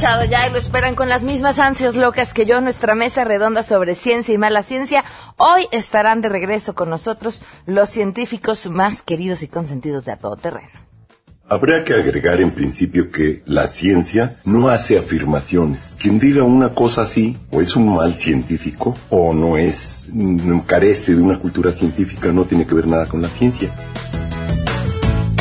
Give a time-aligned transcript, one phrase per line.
[0.00, 3.62] escuchado ya y lo esperan con las mismas ansias locas que yo, nuestra mesa redonda
[3.62, 5.04] sobre ciencia y mala ciencia.
[5.36, 10.36] Hoy estarán de regreso con nosotros los científicos más queridos y consentidos de a todo
[10.36, 10.70] terreno.
[11.50, 15.96] Habría que agregar en principio que la ciencia no hace afirmaciones.
[16.00, 20.08] Quien diga una cosa así, o es un mal científico, o no es,
[20.64, 23.68] carece de una cultura científica, no tiene que ver nada con la ciencia.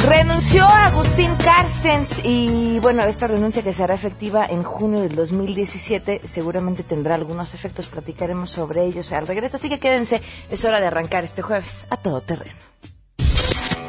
[0.07, 6.83] Renunció Agustín Carstens y bueno, esta renuncia que será efectiva en junio del 2017 seguramente
[6.83, 11.23] tendrá algunos efectos, platicaremos sobre ellos al regreso, así que quédense, es hora de arrancar
[11.23, 12.55] este jueves a todo terreno.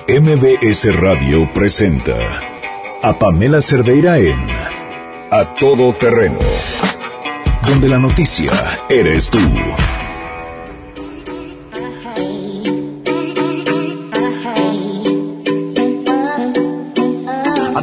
[0.08, 2.16] MBS Radio presenta
[3.02, 4.38] a Pamela Cerdeira en
[5.30, 6.40] A Todo Terreno,
[7.66, 8.50] donde la noticia
[8.88, 9.38] eres tú.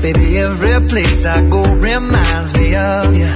[0.00, 3.28] Baby, every place I go reminds me of you.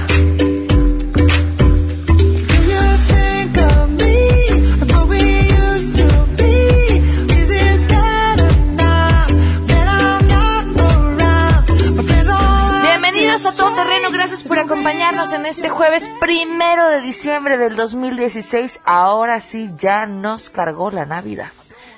[12.81, 18.79] Bienvenidos a Todo Terreno, gracias por acompañarnos en este jueves primero de diciembre del 2016.
[18.85, 21.51] Ahora sí, ya nos cargó la Navidad.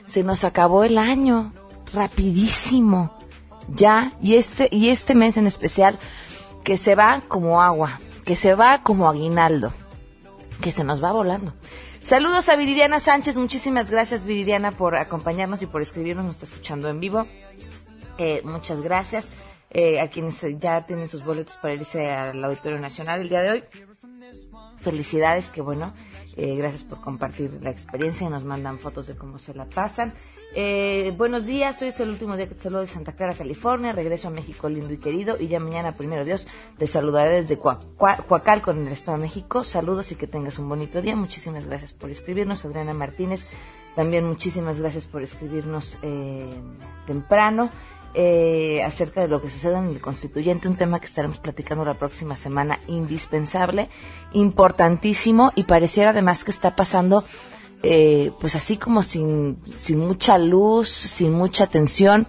[0.05, 1.53] Se nos acabó el año,
[1.95, 3.17] rapidísimo
[3.67, 5.97] ya, y este, y este mes en especial,
[6.63, 9.73] que se va como agua, que se va como aguinaldo,
[10.61, 11.53] que se nos va volando.
[12.03, 16.89] Saludos a Viridiana Sánchez, muchísimas gracias Viridiana por acompañarnos y por escribirnos, nos está escuchando
[16.89, 17.25] en vivo.
[18.17, 19.31] Eh, muchas gracias
[19.71, 23.51] eh, a quienes ya tienen sus boletos para irse al Auditorio Nacional el día de
[23.51, 23.63] hoy.
[24.77, 25.93] Felicidades, que bueno,
[26.37, 30.11] eh, gracias por compartir la experiencia nos mandan fotos de cómo se la pasan.
[30.53, 33.93] Eh, buenos días, hoy es el último día que te saludo de Santa Clara, California.
[33.93, 35.37] Regreso a México lindo y querido.
[35.39, 36.47] Y ya mañana, primero Dios,
[36.77, 39.63] te saludaré desde Coacal con el Estado de México.
[39.63, 41.15] Saludos y que tengas un bonito día.
[41.15, 42.65] Muchísimas gracias por escribirnos.
[42.65, 43.47] Adriana Martínez,
[43.95, 46.53] también muchísimas gracias por escribirnos eh,
[47.07, 47.69] temprano
[48.15, 51.95] eh, acerca de lo que sucede en el constituyente, un tema que estaremos platicando la
[51.95, 53.89] próxima semana, indispensable,
[54.33, 57.25] importantísimo y pareciera además que está pasando
[57.83, 62.27] eh, pues así como sin, sin mucha luz, sin mucha atención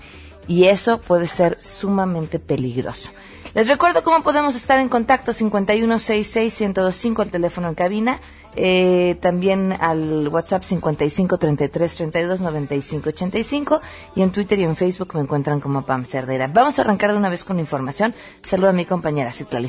[0.49, 3.11] y eso puede ser sumamente peligroso.
[3.55, 8.21] Les recuerdo cómo podemos estar en contacto 5166-1025 el teléfono en cabina,
[8.57, 13.81] eh, también al WhatsApp 55 33 32 95 85
[14.15, 16.49] y en Twitter y en Facebook me encuentran como Pam Cerdera.
[16.49, 18.15] Vamos a arrancar de una vez con información.
[18.43, 19.69] Saludo a mi compañera Citlali.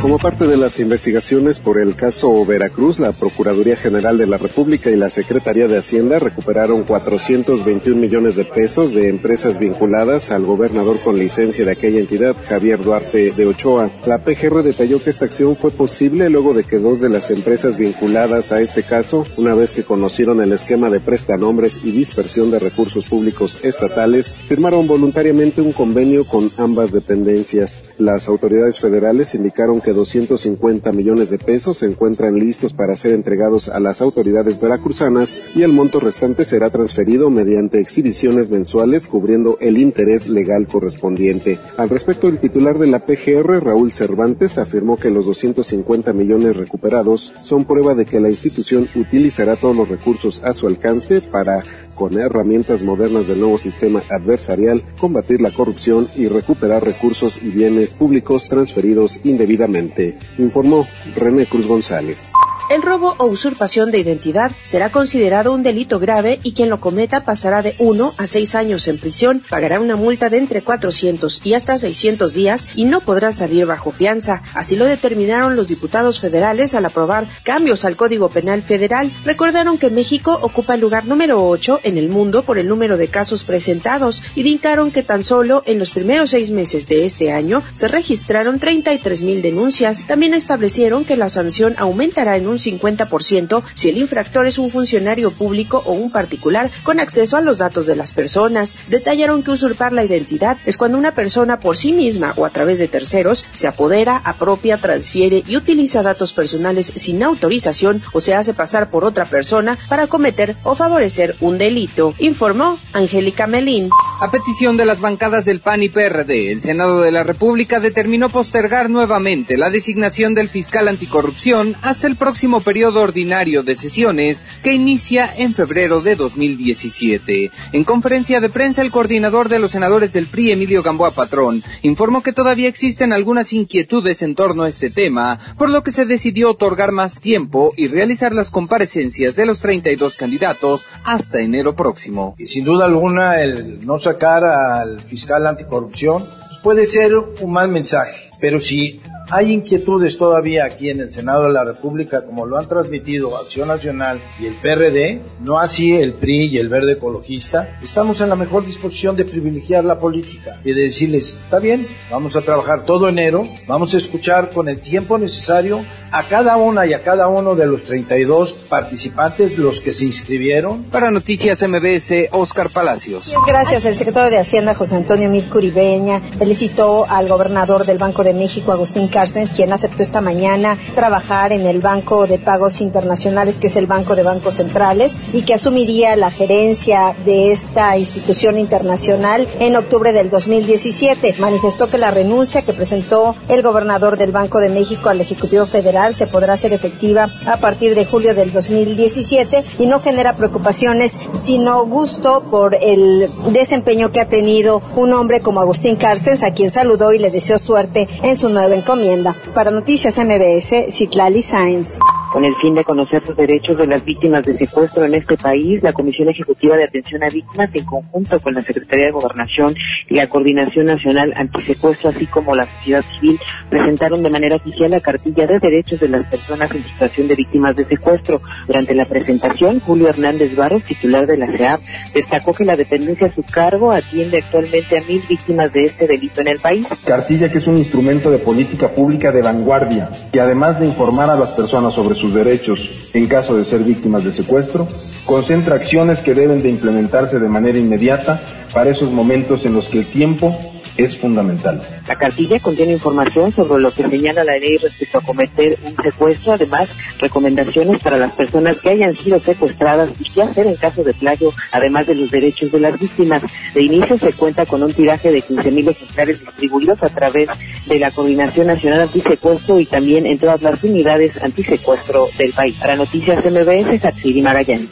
[0.00, 4.90] Como parte de las investigaciones por el caso Veracruz, la Procuraduría General de la República
[4.90, 11.00] y la Secretaría de Hacienda recuperaron 421 millones de pesos de empresas vinculadas al gobernador
[11.00, 13.90] con licencia de aquella entidad, Javier Duarte de Ochoa.
[14.06, 17.76] La PGR detalló que esta acción fue posible luego de que dos de las empresas
[17.76, 22.60] vinculadas a este caso, una vez que conocieron el esquema de prestanombres y dispersión de
[22.60, 27.92] recursos públicos estatales, firmaron voluntariamente un convenio con ambas dependencias.
[27.98, 33.68] Las autoridades federales indicaron que 250 millones de pesos se encuentran listos para ser entregados
[33.68, 39.78] a las autoridades veracruzanas y el monto restante será transferido mediante exhibiciones mensuales cubriendo el
[39.78, 41.58] interés legal correspondiente.
[41.76, 47.32] Al respecto, el titular de la PGR, Raúl Cervantes, afirmó que los 250 millones recuperados
[47.42, 51.62] son prueba de que la institución utilizará todos los recursos a su alcance para
[51.98, 57.94] con herramientas modernas del nuevo sistema adversarial, combatir la corrupción y recuperar recursos y bienes
[57.94, 60.86] públicos transferidos indebidamente, informó
[61.16, 62.32] René Cruz González.
[62.70, 67.24] El robo o usurpación de identidad será considerado un delito grave y quien lo cometa
[67.24, 71.54] pasará de 1 a 6 años en prisión, pagará una multa de entre 400 y
[71.54, 74.42] hasta 600 días y no podrá salir bajo fianza.
[74.52, 79.10] Así lo determinaron los diputados federales al aprobar cambios al Código Penal Federal.
[79.24, 83.08] Recordaron que México ocupa el lugar número 8 en el mundo por el número de
[83.08, 87.62] casos presentados y indicaron que tan solo en los primeros seis meses de este año
[87.72, 90.06] se registraron 33 mil denuncias.
[90.06, 94.70] También establecieron que la sanción aumentará en un un 50% si el infractor es un
[94.70, 98.76] funcionario público o un particular con acceso a los datos de las personas.
[98.88, 102.78] Detallaron que usurpar la identidad es cuando una persona por sí misma o a través
[102.78, 108.54] de terceros se apodera, apropia, transfiere y utiliza datos personales sin autorización o se hace
[108.54, 113.88] pasar por otra persona para cometer o favorecer un delito, informó Angélica Melín.
[114.20, 118.28] A petición de las bancadas del PAN y PRD, el Senado de la República determinó
[118.30, 124.72] postergar nuevamente la designación del fiscal anticorrupción hasta el próximo periodo ordinario de sesiones que
[124.72, 127.52] inicia en febrero de 2017.
[127.70, 132.20] En conferencia de prensa, el coordinador de los senadores del PRI, Emilio Gamboa Patrón, informó
[132.20, 136.50] que todavía existen algunas inquietudes en torno a este tema, por lo que se decidió
[136.50, 142.34] otorgar más tiempo y realizar las comparecencias de los 32 candidatos hasta enero próximo.
[142.44, 148.30] Sin duda alguna, el no sacar al fiscal anticorrupción pues puede ser un mal mensaje,
[148.40, 152.66] pero si hay inquietudes todavía aquí en el Senado de la República, como lo han
[152.66, 157.78] transmitido Acción Nacional y el PRD, no así el PRI y el Verde Ecologista.
[157.82, 162.36] Estamos en la mejor disposición de privilegiar la política y de decirles, está bien, vamos
[162.36, 166.94] a trabajar todo enero, vamos a escuchar con el tiempo necesario a cada una y
[166.94, 170.84] a cada uno de los 32 participantes, los que se inscribieron.
[170.84, 173.34] Para Noticias MBS, Oscar Palacios.
[173.46, 173.84] Gracias.
[173.84, 178.72] El secretario de Hacienda, José Antonio Mir Curibeña, felicitó al gobernador del Banco de México,
[178.72, 183.74] Agustín Carstens, quien aceptó esta mañana trabajar en el Banco de Pagos Internacionales, que es
[183.74, 189.74] el Banco de Bancos Centrales, y que asumiría la gerencia de esta institución internacional en
[189.74, 191.34] octubre del 2017.
[191.40, 196.14] Manifestó que la renuncia que presentó el gobernador del Banco de México al Ejecutivo Federal
[196.14, 201.84] se podrá hacer efectiva a partir de julio del 2017 y no genera preocupaciones, sino
[201.86, 207.12] gusto por el desempeño que ha tenido un hombre como Agustín Carstens, a quien saludó
[207.12, 209.07] y le deseó suerte en su nueva encomienda.
[209.54, 211.98] Para Noticias MBS, Citlali Sáenz.
[212.32, 215.82] Con el fin de conocer los derechos de las víctimas de secuestro en este país,
[215.82, 219.74] la Comisión Ejecutiva de Atención a Víctimas, en conjunto con la Secretaría de Gobernación
[220.08, 223.40] y la Coordinación Nacional Antisecuestro, así como la sociedad civil,
[223.70, 227.74] presentaron de manera oficial la cartilla de derechos de las personas en situación de víctimas
[227.76, 228.42] de secuestro.
[228.66, 231.80] Durante la presentación, Julio Hernández Barros, titular de la CEAP,
[232.12, 236.42] destacó que la dependencia a su cargo atiende actualmente a mil víctimas de este delito
[236.42, 236.86] en el país.
[237.06, 241.36] Cartilla que es un instrumento de política pública de vanguardia, que además de informar a
[241.36, 242.78] las personas sobre sus derechos
[243.14, 244.86] en caso de ser víctimas de secuestro,
[245.24, 248.40] concentra acciones que deben de implementarse de manera inmediata
[248.72, 250.56] para esos momentos en los que el tiempo
[250.98, 251.80] es fundamental.
[252.06, 256.52] La cartilla contiene información sobre lo que señala la ley respecto a cometer un secuestro,
[256.52, 256.90] además
[257.20, 261.52] recomendaciones para las personas que hayan sido secuestradas y qué hacer en caso de plagio,
[261.70, 263.42] además de los derechos de las víctimas.
[263.74, 267.48] De inicio se cuenta con un tiraje de 15.000 ejemplares distribuidos a través
[267.86, 272.76] de la Coordinación Nacional Antisecuestro y también en todas las unidades antisecuestro del país.
[272.76, 274.88] Para Noticias MBS, Satsiri Magallanes.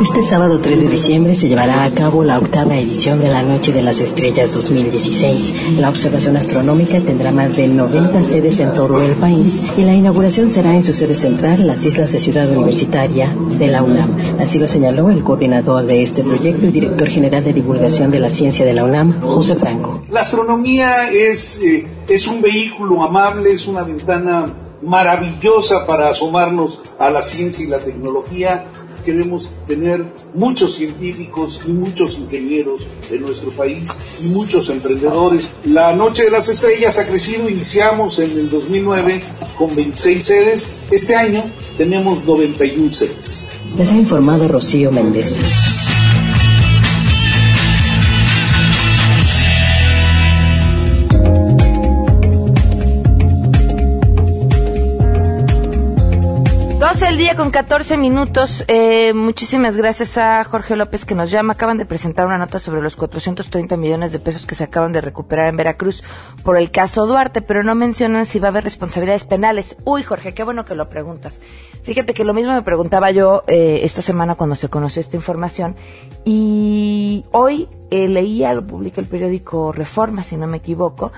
[0.00, 3.70] Este sábado 3 de diciembre se llevará a cabo la octava edición de la Noche
[3.70, 5.78] de las Estrellas 2016.
[5.78, 10.48] La observación astronómica tendrá más de 90 sedes en todo el país y la inauguración
[10.48, 14.40] será en su sede central, las islas de Ciudad Universitaria de la UNAM.
[14.40, 18.30] Así lo señaló el coordinador de este proyecto y director general de divulgación de la
[18.30, 20.00] ciencia de la UNAM, José Franco.
[20.08, 24.46] La astronomía es, eh, es un vehículo amable, es una ventana
[24.80, 28.64] maravillosa para asomarnos a la ciencia y la tecnología
[29.04, 35.48] queremos tener muchos científicos y muchos ingenieros en nuestro país y muchos emprendedores.
[35.64, 39.22] La Noche de las Estrellas ha crecido, iniciamos en el 2009
[39.58, 41.44] con 26 sedes, este año
[41.76, 43.40] tenemos 91 sedes.
[43.76, 45.93] Les ha informado Rocío Méndez.
[56.84, 58.62] 12 el día con 14 minutos.
[58.68, 61.54] Eh, muchísimas gracias a Jorge López que nos llama.
[61.54, 65.00] Acaban de presentar una nota sobre los 430 millones de pesos que se acaban de
[65.00, 66.04] recuperar en Veracruz
[66.42, 69.78] por el caso Duarte, pero no mencionan si va a haber responsabilidades penales.
[69.86, 71.40] Uy, Jorge, qué bueno que lo preguntas.
[71.84, 75.76] Fíjate que lo mismo me preguntaba yo eh, esta semana cuando se conoció esta información
[76.26, 81.12] y hoy eh, leía, lo publica el periódico Reforma, si no me equivoco,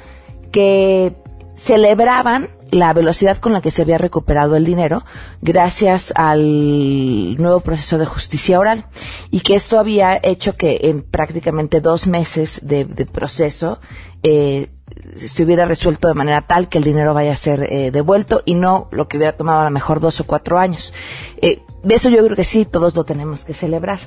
[0.52, 1.12] que
[1.56, 5.04] celebraban la velocidad con la que se había recuperado el dinero
[5.40, 8.87] gracias al nuevo proceso de justicia oral
[9.30, 13.78] y que esto había hecho que en prácticamente dos meses de, proceso
[14.23, 14.68] eh,
[15.16, 18.54] se hubiera resuelto de manera tal que el dinero vaya a ser eh, devuelto y
[18.54, 20.92] no lo que hubiera tomado a lo mejor dos o cuatro años.
[21.40, 24.00] Eh, eso yo creo que sí, todos lo tenemos que celebrar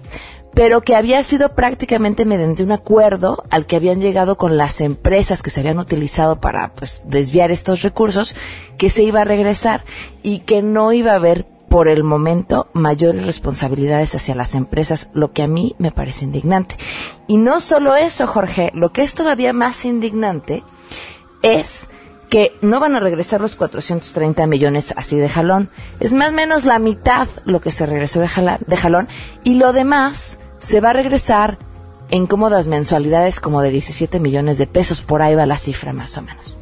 [0.53, 5.41] pero que había sido prácticamente mediante un acuerdo al que habían llegado con las empresas
[5.41, 8.35] que se habían utilizado para pues desviar estos recursos,
[8.77, 9.83] que se iba a regresar
[10.23, 15.31] y que no iba a haber por el momento mayores responsabilidades hacia las empresas, lo
[15.31, 16.75] que a mí me parece indignante.
[17.27, 20.63] Y no solo eso, Jorge, lo que es todavía más indignante
[21.43, 21.89] es
[22.29, 25.69] que no van a regresar los 430 millones así de jalón.
[25.99, 28.29] Es más o menos la mitad lo que se regresó de,
[28.65, 29.07] de jalón
[29.43, 31.57] y lo demás se va a regresar
[32.11, 35.01] en cómodas mensualidades como de 17 millones de pesos.
[35.01, 36.57] Por ahí va la cifra más o menos.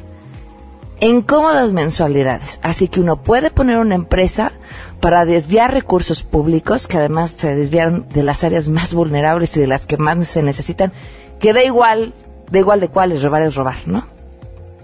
[1.00, 2.58] En cómodas mensualidades.
[2.62, 4.52] Así que uno puede poner una empresa
[5.00, 9.68] para desviar recursos públicos, que además se desviaron de las áreas más vulnerables y de
[9.68, 10.92] las que más se necesitan,
[11.38, 12.14] que da igual,
[12.50, 14.17] da igual de cuáles, robar es robar, ¿no?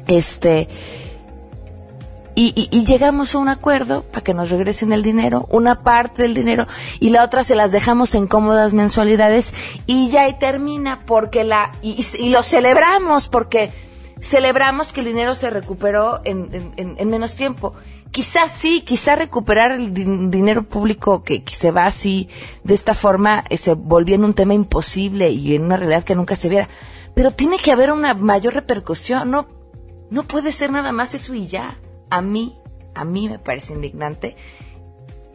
[0.06, 0.68] Este,
[2.36, 6.34] y, y, llegamos a un acuerdo para que nos regresen el dinero, una parte del
[6.34, 6.66] dinero,
[6.98, 9.54] y la otra se las dejamos en cómodas mensualidades,
[9.86, 13.70] y ya ahí termina, porque la, y, y lo celebramos, porque
[14.20, 17.74] celebramos que el dinero se recuperó en, en, en menos tiempo.
[18.10, 19.92] Quizás sí, quizás recuperar el
[20.30, 22.28] dinero público que, que, se va así,
[22.64, 26.14] de esta forma, eh, se volvió en un tema imposible y en una realidad que
[26.14, 26.68] nunca se viera.
[27.14, 29.46] Pero tiene que haber una mayor repercusión, no
[30.14, 31.80] no puede ser nada más eso y ya.
[32.08, 32.56] A mí,
[32.94, 34.36] a mí me parece indignante.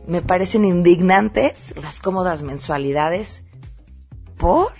[0.08, 3.44] Me parecen indignantes las cómodas mensualidades.
[4.38, 4.72] ¿Por?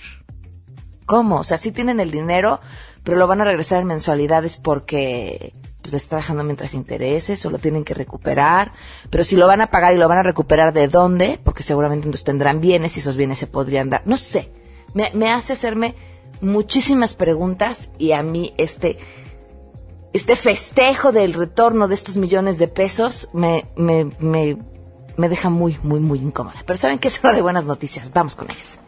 [1.06, 1.40] ¿Cómo?
[1.40, 2.62] O sea, sí tienen el dinero,
[3.04, 7.60] pero lo van a regresar en mensualidades porque pues, está dejando mientras intereses o lo
[7.60, 8.72] tienen que recuperar.
[9.10, 11.42] Pero si lo van a pagar y lo van a recuperar, ¿de dónde?
[11.44, 14.04] Porque seguramente entonces tendrán bienes y esos bienes se podrían dar.
[14.06, 14.50] No sé.
[14.94, 15.96] Me, me hace hacerme
[16.40, 18.98] muchísimas preguntas y a mí este
[20.14, 24.58] este festejo del retorno de estos millones de pesos me, me, me,
[25.18, 26.64] me deja muy, muy, muy incómoda.
[26.66, 28.12] Pero saben que es una de buenas noticias.
[28.12, 28.80] Vamos con ellas.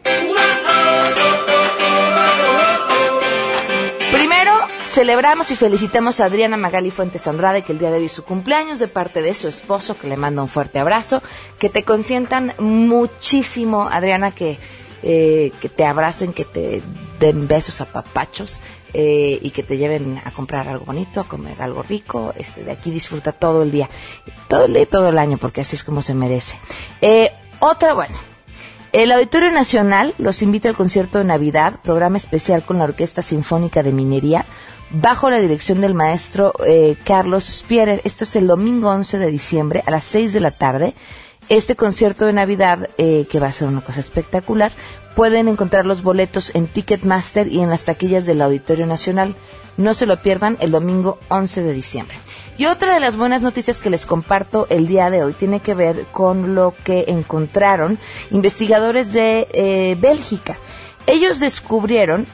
[4.10, 4.52] Primero,
[4.86, 8.24] celebramos y felicitamos a Adriana Magali Fuentes Andrade, que el día de hoy es su
[8.24, 11.22] cumpleaños, de parte de su esposo, que le manda un fuerte abrazo.
[11.58, 14.58] Que te consientan muchísimo, Adriana, que,
[15.02, 16.82] eh, que te abracen, que te
[17.22, 18.60] den besos a papachos
[18.92, 22.34] eh, y que te lleven a comprar algo bonito, a comer algo rico.
[22.36, 23.88] Este, de aquí disfruta todo el día,
[24.48, 26.58] todo el, todo el año, porque así es como se merece.
[27.00, 28.16] Eh, otra, bueno,
[28.92, 33.84] el Auditorio Nacional los invita al concierto de Navidad, programa especial con la Orquesta Sinfónica
[33.84, 34.44] de Minería,
[34.90, 38.00] bajo la dirección del maestro eh, Carlos Spierer.
[38.04, 40.92] Esto es el domingo 11 de diciembre a las 6 de la tarde.
[41.48, 44.72] Este concierto de Navidad, que va a ser una cosa espectacular,
[45.14, 49.34] Pueden encontrar los boletos en Ticketmaster y en las taquillas del Auditorio Nacional.
[49.76, 52.18] No se lo pierdan el domingo 11 de diciembre.
[52.58, 55.74] Y otra de las buenas noticias que les comparto el día de hoy tiene que
[55.74, 57.98] ver con lo que encontraron
[58.30, 60.56] investigadores de eh, Bélgica.
[61.06, 62.26] Ellos descubrieron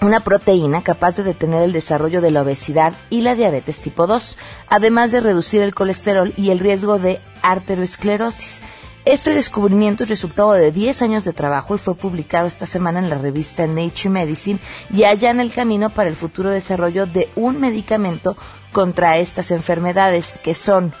[0.00, 4.38] una proteína capaz de detener el desarrollo de la obesidad y la diabetes tipo 2,
[4.68, 8.62] además de reducir el colesterol y el riesgo de arteriosclerosis.
[9.06, 13.08] Este descubrimiento es resultado de 10 años de trabajo y fue publicado esta semana en
[13.08, 14.60] la revista Nature Medicine
[14.92, 18.36] y allá en el camino para el futuro desarrollo de un medicamento
[18.72, 20.92] contra estas enfermedades que son,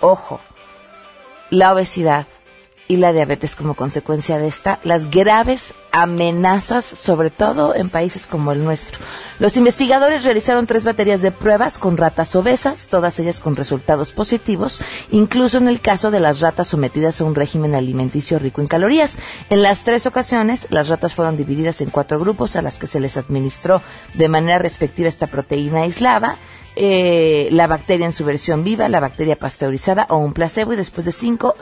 [0.00, 0.40] ojo,
[1.50, 2.26] la obesidad,
[2.92, 8.52] y la diabetes como consecuencia de esta, las graves amenazas, sobre todo en países como
[8.52, 8.98] el nuestro.
[9.38, 14.82] Los investigadores realizaron tres baterías de pruebas con ratas obesas, todas ellas con resultados positivos,
[15.10, 19.18] incluso en el caso de las ratas sometidas a un régimen alimenticio rico en calorías.
[19.48, 23.00] En las tres ocasiones, las ratas fueron divididas en cuatro grupos a las que se
[23.00, 23.80] les administró
[24.12, 26.36] de manera respectiva esta proteína aislada
[26.74, 31.04] eh, la bacteria en su versión viva, la bacteria pasteurizada o un placebo y después
[31.04, 31.54] de cinco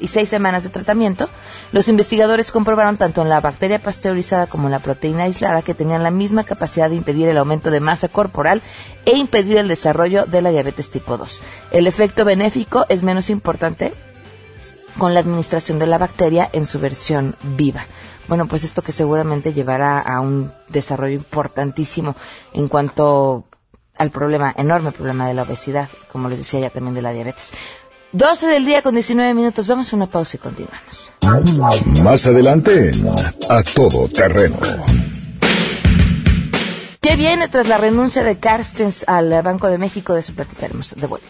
[0.00, 1.28] y seis semanas de tratamiento,
[1.72, 6.02] los investigadores comprobaron tanto en la bacteria pasteurizada como en la proteína aislada que tenían
[6.02, 8.62] la misma capacidad de impedir el aumento de masa corporal
[9.04, 11.42] e impedir el desarrollo de la diabetes tipo 2.
[11.72, 13.94] El efecto benéfico es menos importante
[14.96, 17.86] con la administración de la bacteria en su versión viva.
[18.28, 22.16] Bueno, pues esto que seguramente llevará a un desarrollo importantísimo
[22.54, 23.44] en cuanto
[23.98, 27.52] al problema, enorme problema de la obesidad, como les decía ya también de la diabetes.
[28.12, 29.66] 12 del día con 19 minutos.
[29.66, 31.12] Vamos a una pausa y continuamos.
[32.02, 32.90] Más adelante,
[33.48, 34.58] a todo terreno.
[37.00, 40.12] ¿Qué viene tras la renuncia de Carstens al Banco de México?
[40.14, 41.28] De eso platicaremos de vuelta.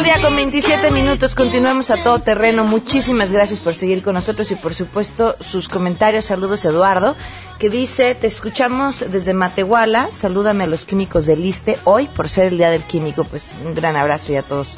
[0.00, 2.64] Del día con 27 minutos, continuamos a todo terreno.
[2.64, 6.24] Muchísimas gracias por seguir con nosotros y por supuesto sus comentarios.
[6.24, 7.14] Saludos Eduardo,
[7.58, 12.46] que dice, te escuchamos desde Matehuala, salúdame a los químicos del ISTE hoy por ser
[12.46, 13.24] el Día del Químico.
[13.24, 14.68] Pues un gran abrazo y a todos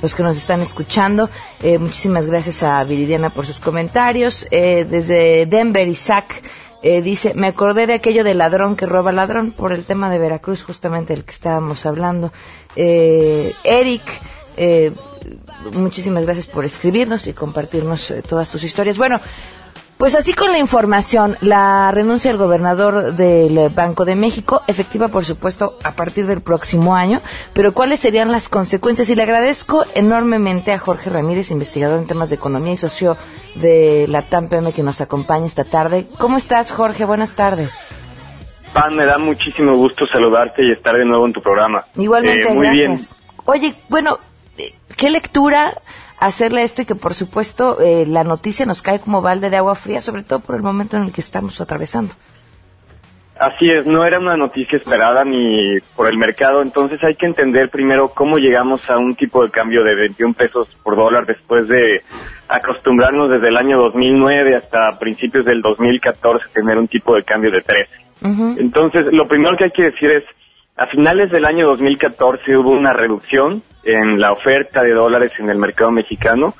[0.00, 1.30] los que nos están escuchando.
[1.62, 4.48] Eh, muchísimas gracias a Viridiana por sus comentarios.
[4.50, 6.42] Eh, desde Denver, Isaac
[6.82, 10.18] eh, dice, me acordé de aquello de ladrón que roba ladrón por el tema de
[10.18, 12.32] Veracruz, justamente el que estábamos hablando.
[12.74, 14.02] Eh, Eric,
[14.56, 14.92] eh,
[15.72, 18.98] muchísimas gracias por escribirnos y compartirnos eh, todas tus historias.
[18.98, 19.20] Bueno,
[20.02, 25.24] pues así con la información, la renuncia del gobernador del Banco de México, efectiva por
[25.24, 29.08] supuesto a partir del próximo año, pero cuáles serían las consecuencias.
[29.10, 33.16] Y le agradezco enormemente a Jorge Ramírez, investigador en temas de economía y socio
[33.54, 36.08] de la TAMPM que nos acompaña esta tarde.
[36.18, 37.04] ¿Cómo estás, Jorge?
[37.04, 37.78] Buenas tardes.
[38.72, 41.84] Pan, me da muchísimo gusto saludarte y estar de nuevo en tu programa.
[41.94, 43.16] Igualmente, Eh, muy gracias.
[43.44, 44.18] Oye, bueno,
[45.02, 45.72] ¿qué lectura
[46.20, 49.74] hacerle esto y que por supuesto eh, la noticia nos cae como balde de agua
[49.74, 52.14] fría, sobre todo por el momento en el que estamos atravesando?
[53.36, 57.68] Así es, no era una noticia esperada ni por el mercado, entonces hay que entender
[57.68, 62.02] primero cómo llegamos a un tipo de cambio de 21 pesos por dólar después de
[62.46, 67.50] acostumbrarnos desde el año 2009 hasta principios del 2014 a tener un tipo de cambio
[67.50, 67.88] de 13.
[68.60, 70.22] Entonces, lo primero que hay que decir es,
[70.76, 75.58] a finales del año 2014 hubo una reducción en la oferta de dólares en el
[75.58, 76.54] mercado mexicano,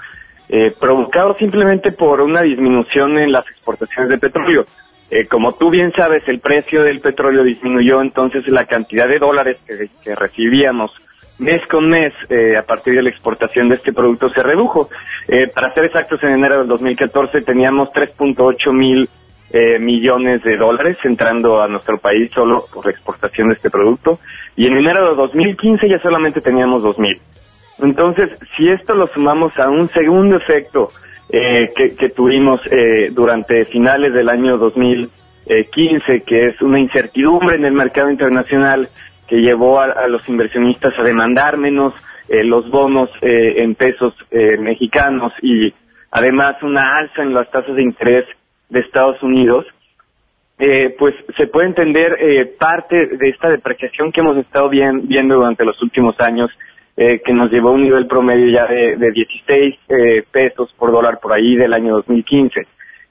[0.48, 4.64] eh, provocado simplemente por una disminución en las exportaciones de petróleo.
[5.10, 9.58] Eh, como tú bien sabes, el precio del petróleo disminuyó, entonces la cantidad de dólares
[9.66, 10.90] que, recibíamos
[11.38, 14.88] mes con mes eh, a partir de la exportación de este producto se redujo.
[15.28, 19.08] Eh, para ser exactos, en enero del 2014 teníamos 3.8 mil
[19.52, 24.18] eh, millones de dólares entrando a nuestro país solo por la exportación de este producto
[24.56, 27.20] y en enero de 2015 ya solamente teníamos 2 mil.
[27.80, 30.88] Entonces, si esto lo sumamos a un segundo efecto
[31.28, 37.64] eh, que, que tuvimos eh, durante finales del año 2015, que es una incertidumbre en
[37.64, 38.88] el mercado internacional
[39.26, 41.94] que llevó a, a los inversionistas a demandar menos
[42.28, 45.74] eh, los bonos eh, en pesos eh, mexicanos y
[46.10, 48.24] además una alza en las tasas de interés
[48.72, 49.66] de Estados Unidos,
[50.58, 55.34] eh, pues se puede entender eh, parte de esta depreciación que hemos estado bien- viendo
[55.36, 56.50] durante los últimos años,
[56.96, 60.90] eh, que nos llevó a un nivel promedio ya de, de 16 eh, pesos por
[60.92, 62.66] dólar por ahí del año 2015.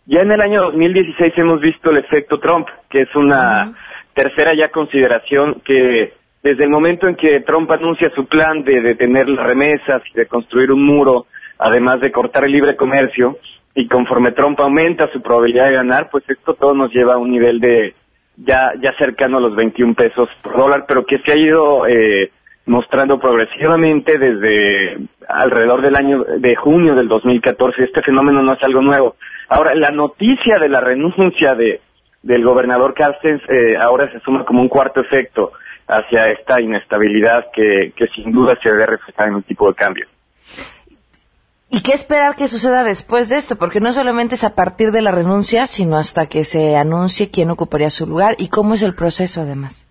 [0.05, 3.73] Ya en el año 2016 hemos visto el efecto Trump, que es una
[4.13, 9.29] tercera ya consideración que desde el momento en que Trump anuncia su plan de detener
[9.29, 11.27] las remesas y de construir un muro,
[11.59, 13.37] además de cortar el libre comercio,
[13.75, 17.31] y conforme Trump aumenta su probabilidad de ganar, pues esto todo nos lleva a un
[17.31, 17.95] nivel de
[18.37, 22.31] ya ya cercano a los 21 pesos por dólar, pero que se ha ido eh,
[22.65, 27.83] mostrando progresivamente desde alrededor del año de junio del 2014.
[27.83, 29.15] Este fenómeno no es algo nuevo.
[29.49, 31.81] Ahora, la noticia de la renuncia de
[32.23, 35.53] del gobernador Carstens eh, ahora se suma como un cuarto efecto
[35.87, 40.05] hacia esta inestabilidad que, que sin duda se debe reflejar en un tipo de cambio.
[41.71, 43.55] ¿Y qué esperar que suceda después de esto?
[43.55, 47.49] Porque no solamente es a partir de la renuncia, sino hasta que se anuncie quién
[47.49, 49.87] ocuparía su lugar y cómo es el proceso además.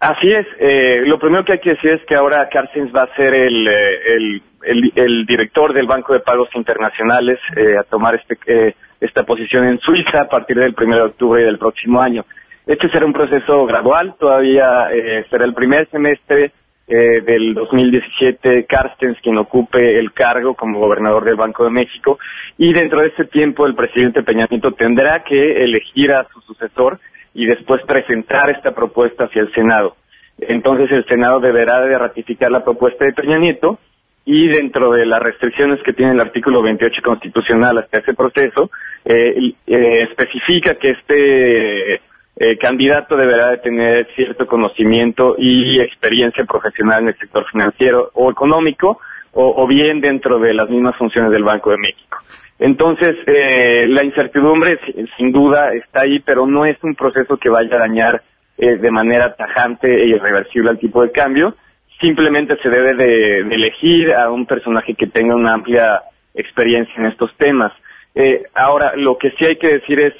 [0.00, 0.46] Así es.
[0.58, 3.68] eh, lo primero que hay que decir es que ahora Carstens va a ser el,
[3.68, 8.74] eh, el, el- el director del Banco de Pagos Internacionales eh, a tomar este, eh,
[9.00, 12.24] esta posición en Suiza a partir del 1 de octubre del próximo año.
[12.66, 16.52] Este será un proceso gradual, todavía eh, será el primer semestre
[16.94, 22.18] eh, del 2017 Carstens quien ocupe el cargo como gobernador del Banco de México
[22.58, 27.00] y dentro de ese tiempo el presidente Peña Nieto tendrá que elegir a su sucesor
[27.32, 29.96] y después presentar esta propuesta hacia el Senado.
[30.36, 33.78] Entonces el Senado deberá de ratificar la propuesta de Peña Nieto
[34.26, 38.70] y dentro de las restricciones que tiene el artículo 28 constitucional hasta ese proceso,
[39.06, 42.02] eh, eh, especifica que este
[42.42, 48.30] eh, candidato deberá de tener cierto conocimiento y experiencia profesional en el sector financiero o
[48.30, 48.98] económico
[49.34, 52.18] o, bien dentro de las mismas funciones del Banco de México.
[52.58, 57.48] Entonces, eh, la incertidumbre si- sin duda está ahí, pero no es un proceso que
[57.48, 58.22] vaya a dañar
[58.58, 61.54] eh, de manera tajante e irreversible al tipo de cambio.
[62.00, 66.02] Simplemente se debe de, de elegir a un personaje que tenga una amplia
[66.34, 67.72] experiencia en estos temas.
[68.14, 70.12] Eh, ahora, lo que sí hay que decir es,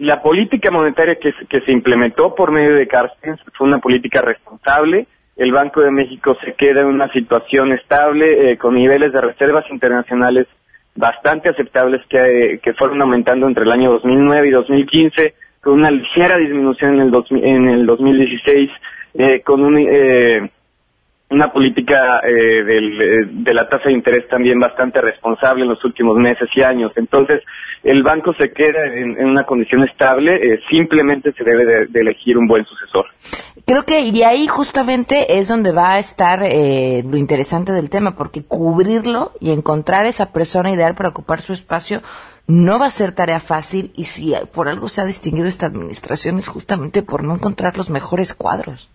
[0.00, 5.06] la política monetaria que, que se implementó por medio de Carstens fue una política responsable.
[5.36, 9.64] El Banco de México se queda en una situación estable eh, con niveles de reservas
[9.70, 10.46] internacionales
[10.96, 16.38] bastante aceptables que, que fueron aumentando entre el año 2009 y 2015, con una ligera
[16.38, 18.70] disminución en el, en el 2016,
[19.14, 20.50] eh, con un...
[21.30, 25.84] Una política eh, del, eh, de la tasa de interés también bastante responsable en los
[25.84, 26.92] últimos meses y años.
[26.96, 27.42] Entonces,
[27.82, 32.36] el banco se queda en, una condición estable, eh, simplemente se debe de, de, elegir
[32.36, 33.06] un buen sucesor.
[33.66, 38.16] Creo que y ahí justamente es donde va a estar eh, lo interesante del tema,
[38.16, 42.02] porque cubrirlo y encontrar esa persona ideal para ocupar su espacio
[42.46, 46.36] no va a ser tarea fácil y si por algo se ha distinguido esta administración
[46.38, 48.90] es justamente por no encontrar los mejores cuadros.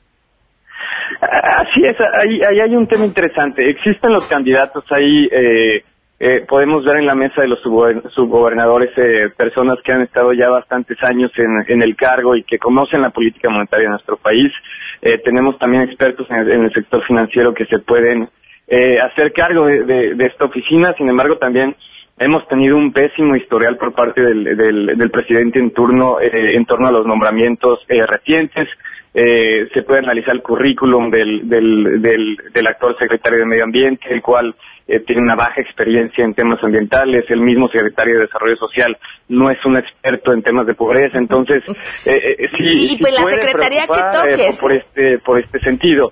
[1.75, 3.69] Así es, ahí, ahí hay un tema interesante.
[3.69, 5.83] Existen los candidatos ahí, eh,
[6.21, 10.49] eh, podemos ver en la mesa de los subgobernadores eh, personas que han estado ya
[10.49, 14.53] bastantes años en, el cargo y que conocen la política monetaria de nuestro país.
[15.01, 18.29] Eh, tenemos también expertos en el, en el, sector financiero que se pueden
[18.69, 20.93] eh, hacer cargo de, de, esta oficina.
[20.97, 21.75] Sin embargo, también
[22.17, 26.65] hemos tenido un pésimo historial por parte del, del, del presidente en turno eh, en
[26.65, 28.69] torno a los nombramientos recientes.
[29.17, 34.07] Eh, se puede analizar el currículum del, del, del, del, actual secretario de Medio Ambiente,
[34.09, 34.53] el cual
[34.89, 38.97] eh, tiene una baja experiencia en temas ambientales, el mismo secretario de Desarrollo Social
[39.29, 41.63] no es un experto en temas de pobreza, entonces
[42.05, 44.61] eh, sí, y sí pues la secretaría que toques.
[44.61, 46.11] por este por este sentido.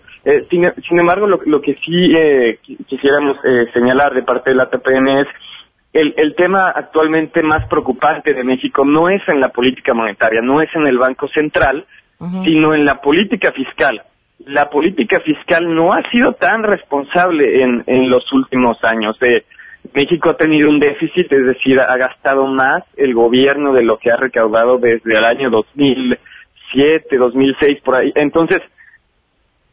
[0.49, 2.13] Sin, sin, embargo, lo, lo que sí
[2.87, 3.35] quisiéramos
[3.73, 5.27] señalar de parte de la TPN es
[5.91, 10.61] el, el, tema actualmente más preocupante de México no es en la política monetaria, no
[10.61, 11.85] es en el Banco Central,
[12.43, 14.01] sino en la política fiscal.
[14.45, 19.17] La política fiscal no ha sido tan responsable en, en los últimos años.
[19.21, 19.43] Eh,
[19.93, 24.11] México ha tenido un déficit, es decir, ha gastado más el gobierno de lo que
[24.11, 28.11] ha recaudado desde el año 2007, 2006, por ahí.
[28.15, 28.61] Entonces,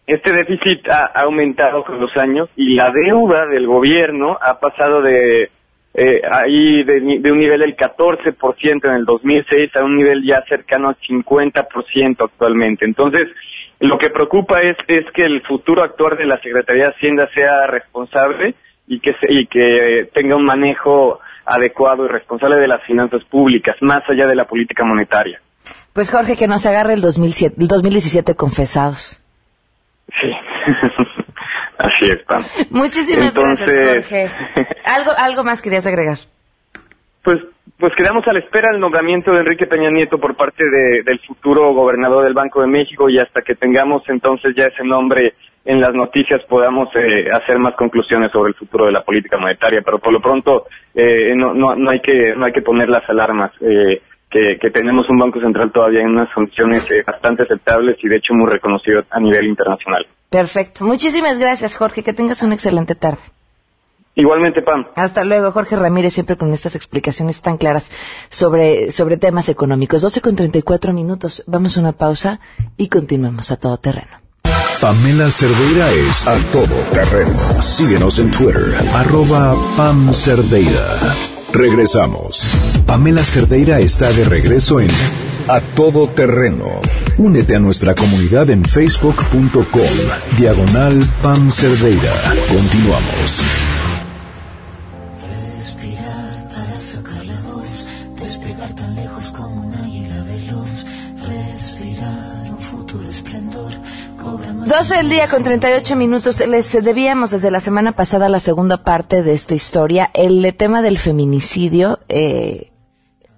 [0.07, 5.51] este déficit ha aumentado con los años y la deuda del gobierno ha pasado de
[5.94, 10.42] eh, ahí de, de, un nivel del 14% en el 2006 a un nivel ya
[10.48, 12.85] cercano al 50% actualmente.
[12.85, 13.24] Entonces,
[13.81, 17.66] lo que preocupa es, es que el futuro actuar de la Secretaría de Hacienda sea
[17.66, 18.55] responsable
[18.87, 23.76] y que, se, y que tenga un manejo adecuado y responsable de las finanzas públicas,
[23.81, 25.40] más allá de la política monetaria.
[25.92, 29.20] Pues Jorge, que nos agarre el, 2007, el 2017 confesados.
[30.20, 30.31] Sí.
[31.81, 32.43] Así es, Pam.
[32.71, 34.77] Muchísimas Entonces, gracias, Jorge.
[34.85, 36.19] ¿Algo, ¿Algo más querías agregar?
[37.23, 37.38] Pues,
[37.79, 41.19] pues quedamos a la espera del nombramiento de Enrique Peña Nieto por parte de, del
[41.21, 45.81] futuro gobernador del Banco de México y hasta que tengamos entonces ya ese nombre en
[45.81, 49.81] las noticias podamos eh, hacer más conclusiones sobre el futuro de la política monetaria.
[49.83, 53.09] Pero por lo pronto eh, no, no, no, hay que, no hay que poner las
[53.09, 53.53] alarmas.
[53.62, 58.09] Eh, que, que, tenemos un Banco Central todavía en unas condiciones eh, bastante aceptables y
[58.09, 60.07] de hecho muy reconocido a nivel internacional.
[60.31, 60.85] Perfecto.
[60.85, 62.03] Muchísimas gracias, Jorge.
[62.03, 63.19] Que tengas una excelente tarde.
[64.14, 64.87] Igualmente, Pam.
[64.97, 67.90] Hasta luego, Jorge Ramírez, siempre con estas explicaciones tan claras
[68.29, 70.03] sobre, sobre temas económicos.
[70.03, 71.45] 12 con 34 minutos.
[71.47, 72.40] Vamos a una pausa
[72.77, 74.21] y continuamos a todo terreno.
[74.81, 77.38] Pamela Cerdeira es a todo terreno.
[77.61, 80.97] Síguenos en Twitter, arroba Pam Cerdeira.
[81.53, 82.49] Regresamos.
[82.87, 84.88] Pamela Cerdeira está de regreso en
[85.48, 86.81] A Todo Terreno.
[87.18, 89.64] Únete a nuestra comunidad en facebook.com,
[90.38, 92.12] diagonal Pam Cerdeira.
[92.48, 93.42] Continuamos.
[95.57, 97.85] Respirar para sacar la voz,
[98.20, 100.85] despegar tan lejos como un águila veloz.
[101.26, 103.72] Respirar un futuro esplendor.
[104.66, 106.46] 12 del día con 38 minutos.
[106.46, 110.11] Les debíamos desde la semana pasada la segunda parte de esta historia.
[110.14, 112.69] El tema del feminicidio eh,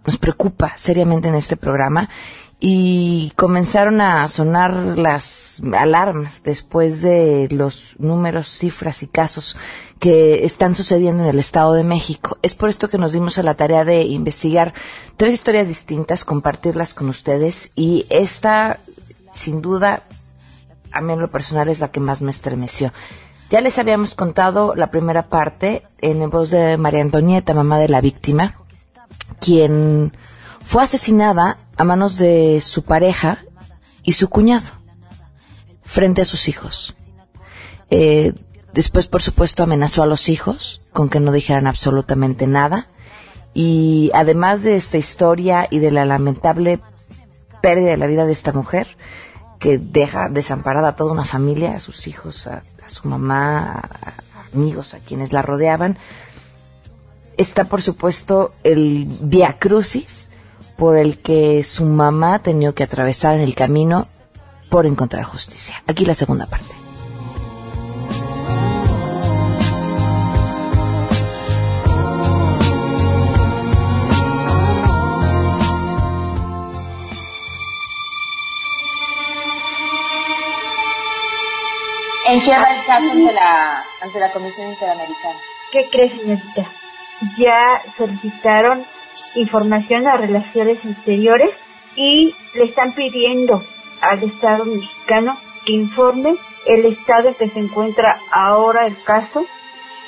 [0.05, 2.09] nos preocupa seriamente en este programa
[2.65, 9.57] y comenzaron a sonar las alarmas después de los números, cifras y casos
[9.99, 12.39] que están sucediendo en el Estado de México.
[12.41, 14.75] Es por esto que nos dimos a la tarea de investigar
[15.17, 18.79] tres historias distintas, compartirlas con ustedes y esta,
[19.33, 20.05] sin duda,
[20.93, 22.93] a mí en lo personal es la que más me estremeció.
[23.51, 28.01] Ya les habíamos contado la primera parte en voz de María Antonieta, mamá de la
[28.01, 28.55] víctima,
[29.43, 30.17] quien
[30.65, 33.45] fue asesinada a manos de su pareja
[34.03, 34.71] y su cuñado
[35.83, 36.95] frente a sus hijos.
[37.91, 38.33] Eh,
[38.73, 42.89] después, por supuesto, amenazó a los hijos con que no dijeran absolutamente nada.
[43.53, 46.81] Y además de esta historia y de la lamentable
[47.61, 48.97] pérdida de la vida de esta mujer,
[49.59, 54.15] que deja desamparada a toda una familia, a sus hijos, a, su mamá, a,
[54.55, 55.99] amigos, a quienes la rodeaban
[57.37, 60.29] está por supuesto el Via Crucis
[60.77, 64.07] por el que su mamá ha tenido que atravesar en el camino
[64.71, 65.83] por encontrar justicia.
[65.87, 66.75] Aquí la segunda parte.
[82.29, 85.39] Encierra el caso ante la, ante la Comisión Interamericana.
[85.71, 86.82] ¿Qué crees, señorita?
[87.39, 88.83] Ya solicitaron
[89.37, 91.51] información a Relaciones Exteriores
[91.97, 93.63] y le están pidiendo
[94.01, 96.35] al Estado mexicano que informe
[96.67, 99.45] el estado en que se encuentra ahora el caso.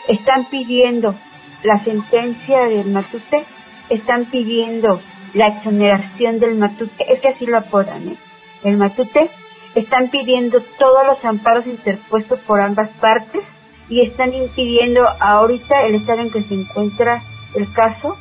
[0.08, 1.14] Están pidiendo
[1.62, 3.44] la sentencia del Matute,
[3.88, 5.00] están pidiendo
[5.32, 8.16] la exoneración del Matute, es que así lo apodan, ¿eh?
[8.64, 9.30] el Matute,
[9.74, 13.42] están pidiendo todos los amparos interpuestos por ambas partes
[13.88, 17.22] y están impidiendo ahorita el estado en que se encuentra
[17.54, 18.16] el caso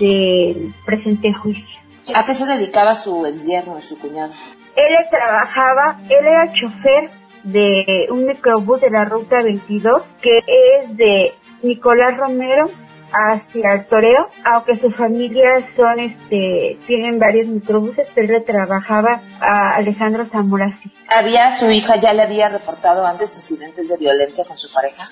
[0.00, 1.80] del presente juicio.
[2.14, 4.32] ¿A qué se dedicaba su ex yerno, su cuñado?
[4.76, 7.10] Él trabajaba, él era chofer
[7.44, 12.70] de un microbús de la ruta 22 que es de Nicolás Romero
[13.14, 19.76] hacia el Toreo, aunque su familia son, este, tienen varios microbuses, pero él trabajaba a
[19.76, 20.92] Alejandro Zamorasi.
[21.08, 25.04] ¿Había, su hija ya le había reportado antes incidentes de violencia con su pareja?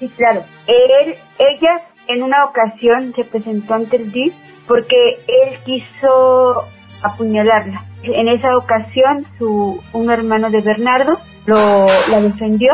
[0.00, 0.44] Sí, claro.
[0.66, 4.34] Él, ella en una ocasión se presentó ante el DIF
[4.66, 6.64] porque él quiso
[7.04, 7.84] apuñalarla.
[8.02, 12.72] En esa ocasión, su, un hermano de Bernardo lo, la defendió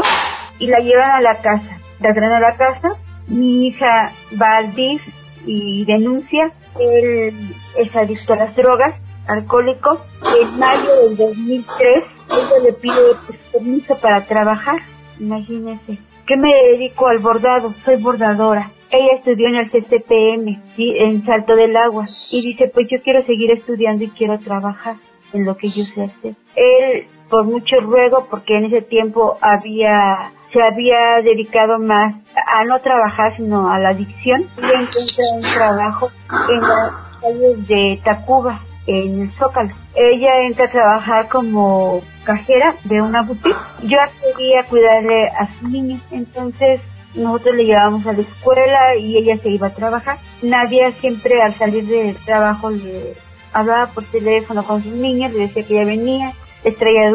[0.59, 1.79] y la llevan a la casa.
[2.01, 2.97] La traen a la casa
[3.31, 5.03] mi hija va al DIF
[5.47, 8.95] y denuncia, él es adicto a las drogas,
[9.27, 10.01] alcohólico.
[10.41, 12.95] En mayo del 2003, ella le pide
[13.27, 14.81] pues, permiso para trabajar,
[15.19, 15.99] imagínense.
[16.27, 17.73] ¿Qué me dedico al bordado?
[17.85, 18.71] Soy bordadora.
[18.91, 23.53] Ella estudió en el CCPM, en Salto del Agua, y dice, pues yo quiero seguir
[23.53, 24.97] estudiando y quiero trabajar
[25.33, 26.35] en lo que yo sé hacer.
[26.57, 32.81] Él, por mucho ruego, porque en ese tiempo había se había dedicado más a no
[32.81, 36.11] trabajar sino a la adicción y encontró un trabajo
[36.49, 39.71] en las calles de Tacuba en el Zócalo.
[39.95, 43.57] Ella entra a trabajar como cajera de una boutique.
[43.83, 43.99] Yo
[44.37, 46.81] quería cuidarle a su niño, entonces
[47.15, 50.19] nosotros le llevábamos a la escuela y ella se iba a trabajar.
[50.43, 53.15] Nadia siempre al salir del trabajo le
[53.53, 56.33] hablaba por teléfono con sus niños, le decía que ya venía,
[56.65, 57.13] les traía.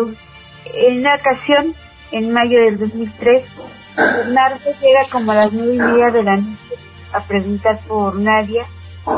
[0.74, 1.76] En una ocasión
[2.12, 3.44] en mayo del 2003.
[3.96, 6.76] Bernardo llega como a las nueve y media de la noche
[7.13, 8.65] a preguntar por Nadia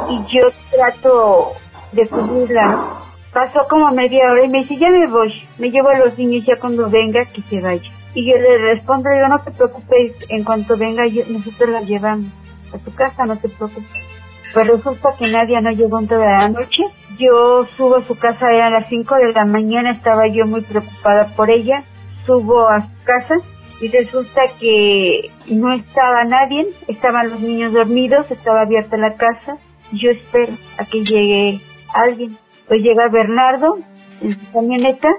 [0.10, 1.54] y yo trato
[1.92, 3.04] de cubrirla.
[3.34, 6.46] Pasó como media hora y me dice, ya me voy, me llevo a los niños
[6.46, 7.92] ya cuando venga que se vaya.
[8.14, 12.32] Y yo le respondo, digo, no te preocupes, en cuanto venga nosotros la llevamos
[12.74, 14.18] a tu casa, no te preocupes.
[14.54, 16.84] Pues resulta que Nadia no llegó en toda la noche.
[17.20, 21.28] Yo subo a su casa, a las 5 de la mañana, estaba yo muy preocupada
[21.36, 21.84] por ella
[22.28, 23.36] subo a su casa
[23.80, 29.58] y resulta que no estaba nadie, estaban los niños dormidos, estaba abierta la casa.
[29.94, 31.62] Yo espero a que llegue
[31.94, 32.38] alguien.
[32.68, 33.78] Pues llega Bernardo
[34.22, 35.10] en su camioneta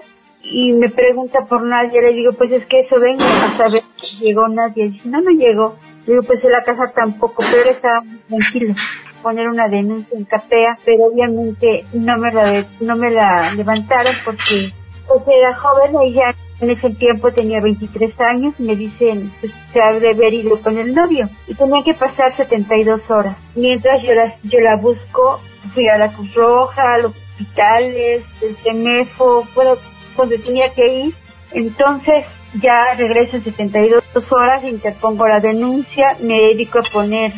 [0.43, 2.03] y me pregunta por nadie.
[2.03, 4.91] Le digo, pues es que eso venga a saber si llegó nadie.
[4.91, 5.77] Dice, no, no llegó.
[6.05, 8.75] Le digo, pues en la casa tampoco, pero estaba muy tranquilo.
[9.23, 14.73] Poner una denuncia en CAPEA, pero obviamente no me la, no me la levantaron porque
[15.07, 19.81] pues era joven, ella en ese tiempo tenía 23 años y me dicen, pues se
[19.81, 21.29] ha de haber ido con el novio.
[21.47, 23.37] Y tenía que pasar 72 horas.
[23.55, 25.41] Mientras yo la, yo la busco,
[25.73, 29.77] fui a la Cruz Roja, a los hospitales, el CEMEFO, bueno,
[30.17, 31.15] donde tenía que ir.
[31.53, 32.25] Entonces
[32.61, 37.33] ya regreso en 72 horas, interpongo la denuncia, me dedico a poner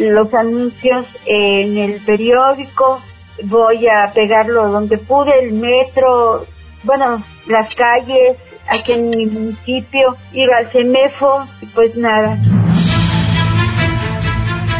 [0.00, 3.00] los anuncios en el periódico,
[3.44, 6.44] voy a pegarlo donde pude, el metro,
[6.82, 8.36] bueno, las calles,
[8.68, 12.38] aquí en mi municipio, iba al CEMEFO y pues nada.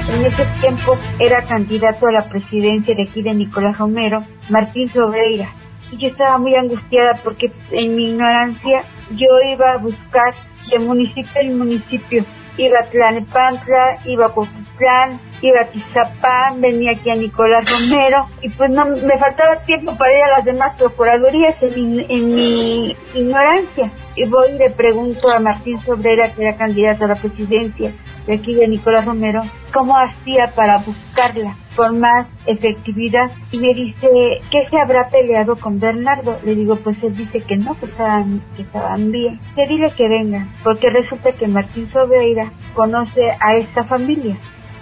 [0.09, 5.53] En ese tiempo era candidato a la presidencia de aquí de Nicolás Romero, Martín Sobreira.
[5.91, 10.35] Y yo estaba muy angustiada porque en mi ignorancia yo iba a buscar
[10.71, 12.25] de municipio en municipio.
[12.57, 18.49] Iba a Tlanepantla, iba a Coquitlán, iba a Tizapán, venía aquí a Nicolás Romero y
[18.51, 22.97] pues no me faltaba tiempo para ir a las demás procuradurías en mi, en mi
[23.15, 23.91] ignorancia.
[24.15, 27.93] Y voy y le pregunto a Martín Sobrera, que era candidato a la presidencia
[28.27, 34.09] de aquí de Nicolás Romero, cómo hacía para buscarla con más efectividad y me dice
[34.51, 36.39] que se habrá peleado con Bernardo.
[36.45, 39.39] Le digo, pues él dice que no, que estaban, que estaban bien.
[39.55, 44.37] Que dile que venga, porque resulta que Martín Sobreira conoce a esta familia.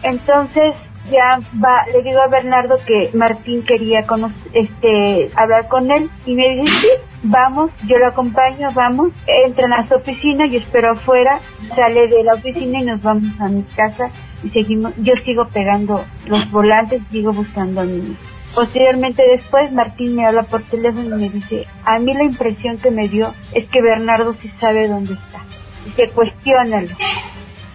[0.04, 0.74] Entonces
[1.10, 4.06] ya va, le digo a Bernardo que Martín quería
[4.52, 6.88] este, hablar con él y me dice, sí,
[7.22, 11.40] vamos, yo lo acompaño, vamos, entran a su oficina, yo espero afuera,
[11.74, 14.10] sale de la oficina y nos vamos a mi casa
[14.42, 18.16] y seguimos, yo sigo pegando los volantes, sigo buscando a mi
[18.54, 22.92] Posteriormente después Martín me habla por teléfono y me dice, a mí la impresión que
[22.92, 25.40] me dio es que Bernardo sí sabe dónde está.
[25.84, 26.88] Dice, cuestiónalo.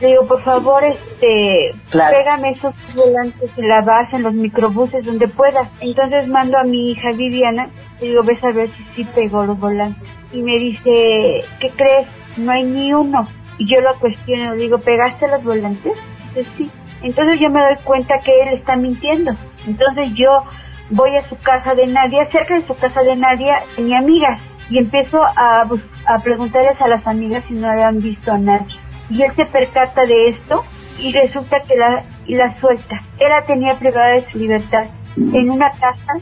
[0.02, 5.28] Le digo, por favor, este, pégame esos volantes en la base, en los microbuses, donde
[5.28, 5.68] puedas.
[5.82, 9.60] Entonces mando a mi hija Viviana, le digo, ves a ver si sí pegó los
[9.60, 10.08] volantes.
[10.32, 12.08] Y me dice, ¿qué crees?
[12.38, 13.28] No hay ni uno.
[13.58, 15.94] Y yo lo cuestiono, le digo, ¿pegaste los volantes?
[16.34, 16.72] Dice, sí.
[17.02, 19.32] Entonces yo me doy cuenta que él está mintiendo.
[19.68, 20.44] Entonces yo
[20.92, 24.78] voy a su casa de Nadia, cerca de su casa de Nadia tenía amigas y
[24.78, 25.68] empiezo a,
[26.06, 28.79] a preguntarles a las amigas si no habían visto a nadie.
[29.10, 30.64] Y él se percata de esto
[31.00, 33.02] y resulta que la, la suelta.
[33.20, 36.14] Él la tenía privada de su libertad en una casa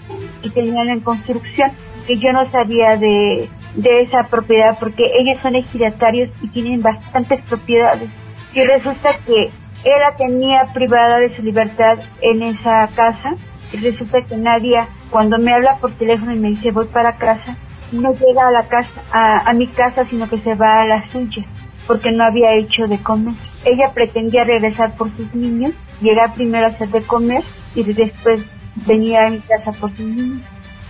[0.41, 1.71] que tenían en construcción,
[2.05, 7.41] que yo no sabía de, de esa propiedad porque ellos son ejidatarios y tienen bastantes
[7.41, 8.09] propiedades.
[8.53, 9.51] Y resulta que
[9.83, 13.35] él la tenía privada de su libertad en esa casa
[13.73, 14.79] y resulta que nadie,
[15.11, 17.55] cuando me habla por teléfono y me dice voy para casa,
[17.91, 21.07] no llega a la casa, a, a mi casa, sino que se va a la
[21.09, 21.45] suya,
[21.87, 23.33] porque no había hecho de comer.
[23.65, 28.45] Ella pretendía regresar por sus niños, llegar primero a hacer de comer y después
[28.85, 30.41] venía a mi casa por sus niños.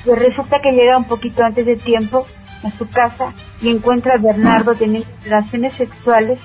[0.03, 2.25] Pues resulta que llega un poquito antes de tiempo
[2.63, 6.39] a su casa y encuentra a Bernardo teniendo relaciones sexuales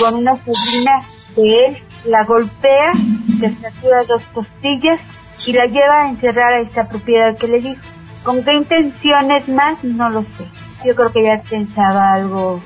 [0.00, 1.02] con una sobrina
[1.36, 2.92] de él, la golpea,
[3.40, 5.00] le fractura dos costillas
[5.46, 7.80] y la lleva a encerrar a esta propiedad que le dijo.
[8.22, 9.82] ¿Con qué intenciones más?
[9.82, 10.46] No lo sé.
[10.84, 12.60] Yo creo que ya pensaba algo,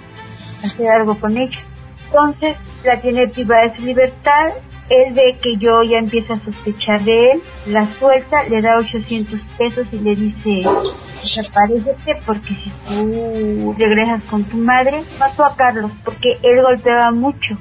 [0.62, 1.58] hacer algo con ella.
[2.06, 4.52] Entonces la tiene privada de su libertad,
[4.88, 9.40] él ve que yo ya empiezo a sospechar de él, la suelta, le da 800
[9.58, 10.68] pesos y le dice,
[11.20, 17.58] desaparecete porque si tú regresas con tu madre, mató a Carlos porque él golpeaba mucho.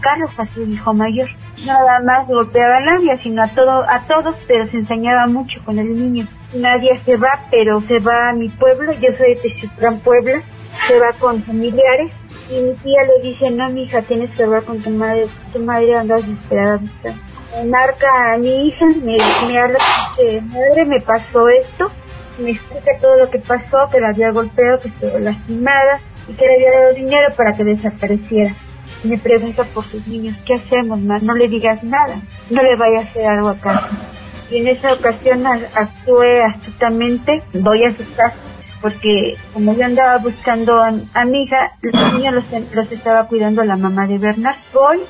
[0.00, 1.28] Carlos fue su hijo mayor.
[1.66, 5.80] Nada más golpeaba a nadie, sino a, todo, a todos, pero se ensañaba mucho con
[5.80, 6.28] el niño.
[6.54, 10.40] Nadie se va, pero se va a mi pueblo, yo soy de Texutlán, Puebla,
[10.86, 12.12] se va con familiares
[12.50, 15.58] y mi tía le dice, no, mi hija, tienes que hablar con tu madre, tu
[15.60, 16.80] madre anda desesperada.
[17.56, 19.78] Me marca a mi hija, me, me habla,
[20.16, 21.90] dice, madre, me pasó esto,
[22.38, 26.46] me explica todo lo que pasó, que la había golpeado, que estuvo lastimada y que
[26.46, 28.54] le había dado dinero para que desapareciera.
[29.04, 31.22] Me pregunta por sus niños, ¿qué hacemos, más?
[31.22, 33.90] No le digas nada, no le vaya a hacer algo a casa.
[34.50, 38.36] Y en esa ocasión actué astutamente, voy a su casa,
[38.80, 44.18] porque como yo andaba buscando a, los niños los, los, estaba cuidando la mamá de
[44.18, 44.56] Bernard.
[44.72, 45.00] Voy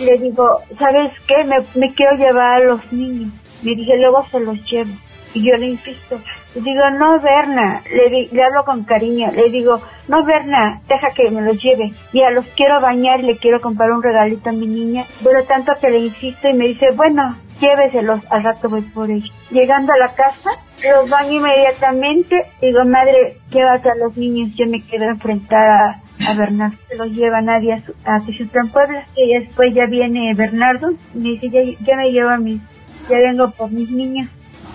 [0.00, 1.44] y le digo, ¿sabes qué?
[1.44, 3.32] Me, me quiero llevar a los niños.
[3.62, 4.90] Me dije, luego se los llevo.
[5.32, 6.20] Y yo le insisto,
[6.54, 11.30] digo, no, Berna, le, di, le hablo con cariño, le digo, no, Berna, deja que
[11.30, 11.92] me los lleve.
[12.12, 15.04] Ya los quiero bañar y le quiero comprar un regalito a mi niña.
[15.22, 19.32] Pero tanto que le insisto y me dice, bueno, lléveselos, al rato voy por ellos.
[19.50, 20.50] Llegando a la casa,
[20.92, 26.76] los baño inmediatamente, digo, madre, llévate a los niños, yo me quedo enfrentada a Bernardo,
[26.88, 31.18] se los lleva nadie a, su, a Tijutlán, Puebla, y después ya viene Bernardo, y
[31.18, 32.60] me dice, ya, ya me llevo a mis,
[33.08, 34.28] ya vengo por mis niños,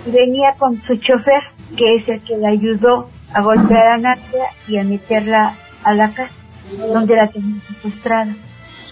[0.05, 1.43] venía con su chofer,
[1.77, 6.11] que es el que le ayudó a golpear a Nadia y a meterla a la
[6.13, 6.33] casa,
[6.93, 8.33] donde la tenía secuestrada.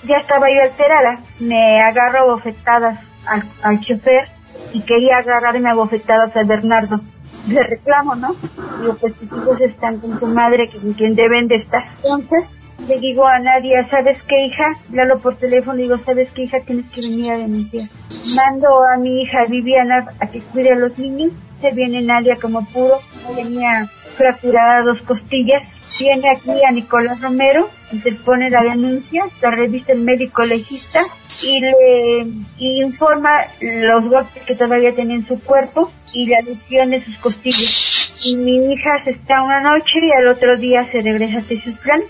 [0.05, 4.29] Ya estaba yo alterada, me agarro bofetadas al, al chofer
[4.73, 6.99] y quería agarrarme a bofetadas a Bernardo.
[7.47, 8.35] Le reclamo, ¿no?
[8.81, 11.83] Digo, pues tus hijos están con tu madre, con quien deben de estar.
[12.03, 12.45] Entonces,
[12.85, 14.65] le digo a Nadia, ¿sabes qué, hija?
[14.91, 16.59] Le por teléfono, digo, ¿sabes qué, hija?
[16.65, 17.89] Tienes que venir a denunciar.
[18.35, 21.31] Mando a mi hija Viviana a que cuide a los niños.
[21.61, 23.01] Se viene Nadia como pudo.
[23.35, 25.63] Tenía fracturadas dos costillas.
[25.99, 27.69] Viene aquí a Nicolás Romero,
[28.03, 31.01] se pone la denuncia, la revista el médico legista
[31.41, 32.27] y le
[32.59, 38.13] informa los golpes que todavía tenía en su cuerpo y la lesión de sus costillas.
[38.37, 42.01] Mi hija se está una noche y al otro día se regresa a Tezutlán.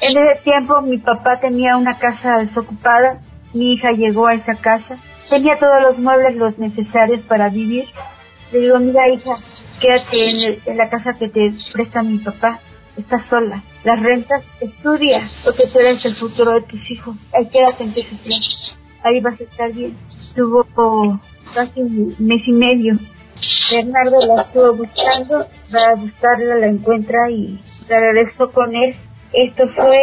[0.00, 3.20] En ese tiempo mi papá tenía una casa desocupada,
[3.52, 4.96] mi hija llegó a esa casa,
[5.28, 7.86] tenía todos los muebles los necesarios para vivir.
[8.52, 9.36] Le digo, mira hija,
[9.80, 12.60] quédate en, el, en la casa que te presta mi papá,
[12.96, 13.62] estás sola.
[13.84, 17.16] Las rentas, estudia, porque tú eres el futuro de tus hijos.
[17.32, 18.40] Ahí quédate en Tezutlán,
[19.04, 19.96] ahí vas a estar bien.
[20.34, 20.66] Tuvo
[21.54, 22.98] casi un mes y medio.
[23.70, 28.96] Bernardo la estuvo buscando, va a buscarla, la encuentra y la regresó con él
[29.32, 29.98] esto fue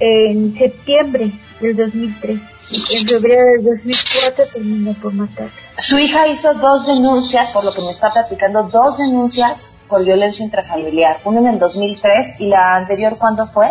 [0.00, 1.30] en septiembre
[1.60, 2.38] del 2003.
[2.68, 5.52] En febrero del 2004 terminó por matarla.
[5.76, 10.44] Su hija hizo dos denuncias, por lo que me está platicando, dos denuncias por violencia
[10.44, 11.18] intrafamiliar.
[11.24, 13.70] Una en el 2003 y la anterior, ¿cuándo fue?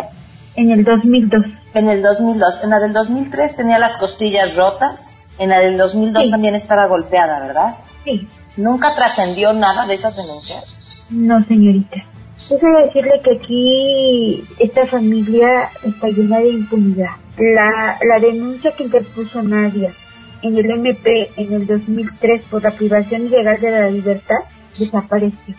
[0.54, 1.42] En el 2002.
[1.74, 2.60] En el 2002.
[2.62, 5.22] En la del 2003 tenía las costillas rotas.
[5.38, 6.30] En la del 2002 sí.
[6.30, 7.76] también estaba golpeada, ¿verdad?
[8.04, 8.26] Sí.
[8.56, 10.78] ¿Nunca trascendió nada de esas denuncias?
[11.10, 11.96] No, señorita.
[12.48, 17.16] Déjame decirle que aquí esta familia está llena de impunidad.
[17.38, 19.90] La, la denuncia que interpuso Nadia
[20.42, 24.36] en el MP en el 2003 por la privación ilegal de la libertad
[24.78, 25.54] desapareció.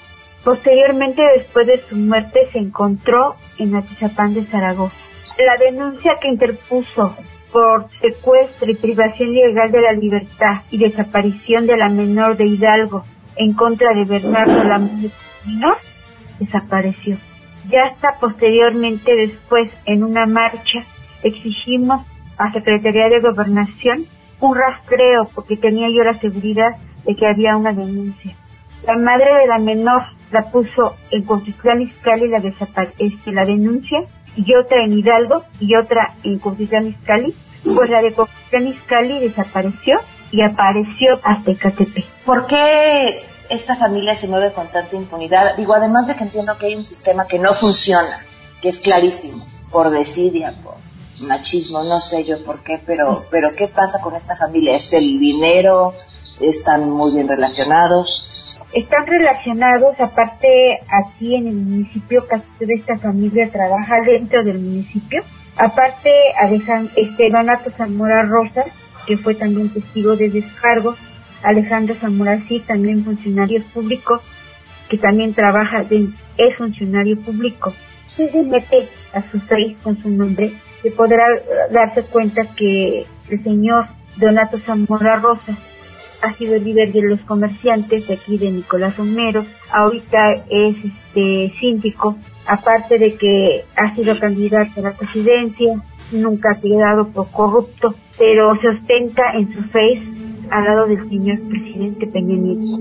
[0.46, 4.96] Posteriormente, después de su muerte, se encontró en Atizapán de Zaragoza.
[5.38, 7.18] La denuncia que interpuso
[7.52, 13.04] por secuestro y privación ilegal de la libertad y desaparición de la menor de Hidalgo
[13.36, 15.78] en contra de Bernardo la menor
[16.40, 17.18] desapareció.
[17.70, 20.84] Ya hasta posteriormente después en una marcha
[21.24, 22.06] exigimos
[22.38, 24.06] a Secretaría de Gobernación
[24.40, 26.76] un rastreo porque tenía yo la seguridad
[27.06, 28.36] de que había una denuncia.
[28.86, 32.42] La madre de la menor la puso en Constitución Izcalli la,
[33.00, 34.00] este, la denuncia
[34.36, 37.34] y otra en Hidalgo y otra en Constitución Izcalli.
[37.64, 40.00] Pues la de Constitución Izcalli desapareció
[40.32, 42.06] y apareció hasta Ecatepec.
[42.26, 45.56] ¿Por qué esta familia se mueve con tanta impunidad?
[45.56, 48.26] Digo, además de que entiendo que hay un sistema que no funciona,
[48.62, 50.76] que es clarísimo, por desidia, por
[51.20, 54.76] machismo, no sé yo por qué, pero, pero ¿qué pasa con esta familia?
[54.76, 55.94] ¿Es el dinero?
[56.40, 58.30] ¿Están muy bien relacionados?
[58.74, 60.48] Están relacionados, aparte
[60.90, 65.24] aquí en el municipio, casi toda esta familia trabaja dentro del municipio.
[65.56, 68.68] Aparte, Alejandro, este Donato Zamora Rosas,
[69.08, 70.96] que fue también testigo de descargo,
[71.44, 74.22] Alejandro Zamora sí, también funcionario público,
[74.90, 75.84] que también trabaja,
[76.38, 77.74] es funcionario público.
[78.08, 81.26] Si se mete a su face con su nombre, se podrá
[81.72, 85.58] darse cuenta que el señor Donato Zamora Rosas
[86.22, 91.54] ha sido el líder de los comerciantes de aquí de Nicolás Romero, ahorita es este
[91.60, 92.18] síndico,
[92.48, 95.80] aparte de que ha sido candidato a la presidencia,
[96.14, 100.02] nunca ha quedado por corrupto, pero se ostenta en su face
[100.52, 102.78] al lado del señor presidente Peña Nieto.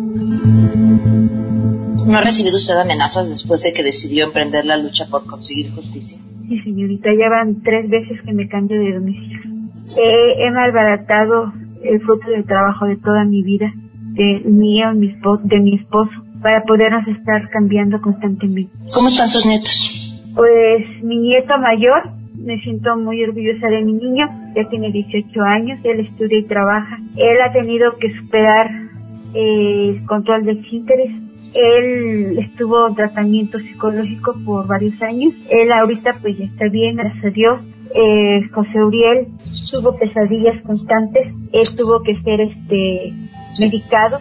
[2.07, 6.19] ¿No ha recibido usted amenazas después de que decidió emprender la lucha por conseguir justicia?
[6.49, 9.41] Sí, señorita, ya van tres veces que me cambio de domicilio.
[9.97, 11.53] he malbaratado
[11.83, 13.73] el fruto del trabajo de toda mi vida,
[14.13, 15.15] de mío mi
[15.45, 16.13] de mi esposo,
[16.43, 18.73] para podernos estar cambiando constantemente.
[18.95, 20.23] ¿Cómo están sus nietos?
[20.35, 22.11] Pues mi nieto mayor,
[22.47, 26.99] me siento muy orgullosa de mi niño, ya tiene 18 años, él estudia y trabaja.
[27.17, 28.71] Él ha tenido que superar
[29.35, 31.11] el control de esfínteres.
[31.55, 35.35] Él estuvo en tratamiento psicológico por varios años.
[35.51, 37.61] Él ahorita pues ya está bien, gracias a Dios
[37.95, 39.29] eh, José Uriel
[39.71, 43.13] tuvo pesadillas constantes, él tuvo que ser este
[43.61, 44.19] medicado,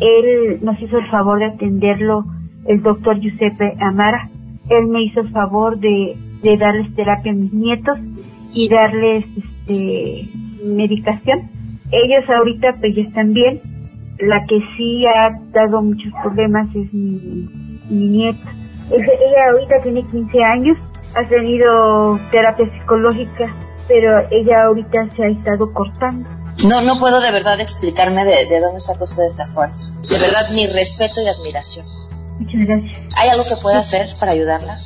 [0.00, 2.24] él nos hizo el favor de atenderlo
[2.66, 4.28] el doctor Giuseppe Amara,
[4.68, 6.16] él me hizo el favor de,
[6.46, 7.98] de darles terapia a mis nietos
[8.52, 10.28] y darles este
[10.64, 11.50] medicación.
[11.90, 13.60] Ellos ahorita pues ya están bien,
[14.18, 17.48] la que sí ha dado muchos problemas es mi,
[17.90, 18.52] mi nieta.
[18.90, 20.78] Ella ahorita tiene 15 años,
[21.16, 23.54] ha tenido terapia psicológica,
[23.88, 26.28] pero ella ahorita se ha estado cortando.
[26.68, 29.92] No, no puedo de verdad explicarme de, de dónde saca usted esa fuerza.
[30.08, 31.84] De verdad, mi respeto y admiración.
[32.38, 33.14] Muchas gracias.
[33.18, 34.76] ¿Hay algo que pueda hacer para ayudarla?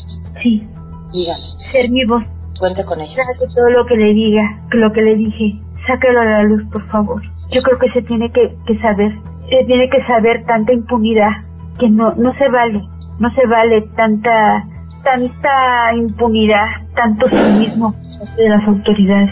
[0.42, 0.66] Sí.
[1.12, 1.38] Dígame.
[1.72, 2.24] Ser mi voz.
[2.58, 3.24] Cuente con ella.
[3.24, 4.42] Saque todo lo que le diga,
[4.72, 5.60] lo que le dije.
[5.86, 7.22] Sáquelo a la luz, por favor.
[7.50, 9.12] Yo creo que se tiene que, que saber.
[9.48, 11.30] Se tiene que saber tanta impunidad
[11.78, 12.82] que no, no se vale.
[13.18, 14.64] No se vale tanta
[15.02, 17.94] tanta impunidad, tanto cinismo
[18.36, 19.30] de las autoridades.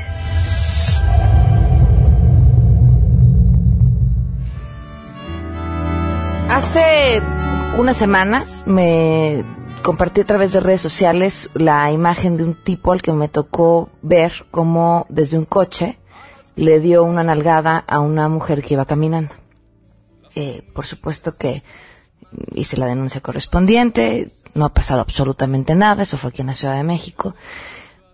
[6.51, 7.21] Hace
[7.79, 9.45] unas semanas me
[9.89, 13.89] compartí a través de redes sociales la imagen de un tipo al que me tocó
[14.03, 15.99] ver cómo desde un coche
[16.57, 19.35] le dio una nalgada a una mujer que iba caminando.
[20.35, 21.63] Eh, por supuesto que
[22.53, 26.77] hice la denuncia correspondiente, no ha pasado absolutamente nada, eso fue aquí en la Ciudad
[26.77, 27.35] de México.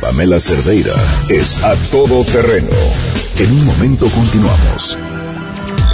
[0.00, 0.94] Pamela Cerdeira
[1.28, 2.74] es a todoterreno.
[3.38, 4.98] En un momento continuamos.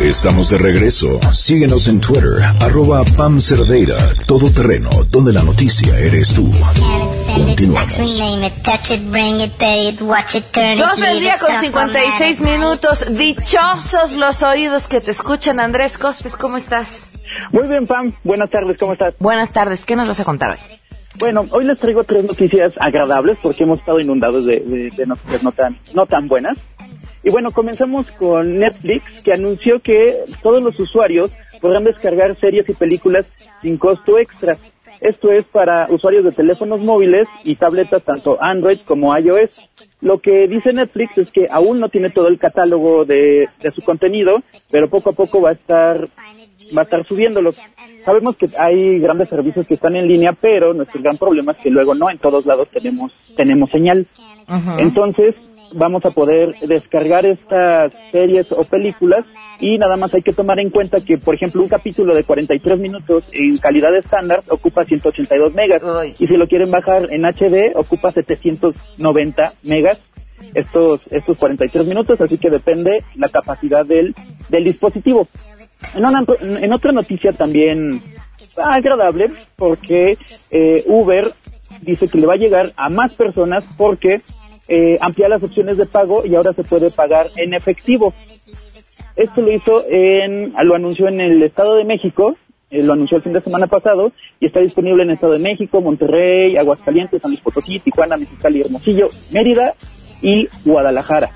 [0.01, 1.19] Estamos de regreso.
[1.33, 6.51] Síguenos en Twitter, arroba Pam Cerdeira, todo terreno, donde la noticia eres tú.
[7.35, 7.95] Continuamos.
[10.79, 13.17] 12 del día con 56 minutos.
[13.17, 15.59] Dichosos los oídos que te escuchan.
[15.61, 17.11] Andrés Costes, ¿cómo estás?
[17.53, 18.13] Muy bien, Pam.
[18.23, 19.15] Buenas tardes, ¿cómo estás?
[19.19, 19.85] Buenas tardes.
[19.87, 20.59] ¿Qué nos vas a contar hoy?
[21.19, 25.43] Bueno, hoy les traigo tres noticias agradables porque hemos estado inundados de, de- de noticias
[25.43, 26.59] no tan, no tan buenas.
[27.27, 30.15] Y bueno, comenzamos con Netflix, que anunció que
[30.45, 33.27] todos los usuarios podrán descargar series y películas
[33.61, 34.59] sin costo extra.
[35.01, 39.61] Esto es para usuarios de teléfonos móviles y tabletas tanto Android como iOS.
[40.03, 43.83] Lo que dice Netflix es que aún no tiene todo el catálogo de, de su
[43.83, 46.09] contenido, pero poco a poco va a estar
[46.77, 47.51] va a estar subiéndolo.
[48.05, 51.71] Sabemos que hay grandes servicios que están en línea, pero nuestro gran problema es que
[51.71, 54.07] luego no en todos lados tenemos tenemos señal.
[54.79, 55.37] Entonces,
[55.75, 59.25] vamos a poder descargar estas series o películas
[59.61, 62.79] y nada más hay que tomar en cuenta que, por ejemplo, un capítulo de 43
[62.79, 65.83] minutos en calidad estándar ocupa 182 megas
[66.19, 70.01] y si lo quieren bajar en HD ocupa 790 megas
[70.55, 74.15] estos estos 43 minutos, así que depende la capacidad del,
[74.51, 75.27] del dispositivo.
[75.95, 78.03] En, una- en otra noticia también
[78.63, 80.19] agradable, porque
[80.51, 81.33] eh, Uber
[81.83, 84.21] dice que le va a llegar a más personas porque
[84.69, 88.15] eh, amplía las opciones de pago y ahora se puede pagar en efectivo.
[89.15, 92.37] Esto lo hizo en, lo anunció en el Estado de México,
[92.71, 95.39] eh, lo anunció el fin de semana pasado y está disponible en el Estado de
[95.39, 99.75] México, Monterrey, Aguascalientes, San Luis Potosí, Tijuana, Mexicali, Hermosillo, Mérida
[100.21, 101.31] y Guadalajara.